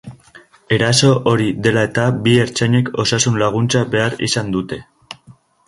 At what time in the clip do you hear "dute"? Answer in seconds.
4.59-4.85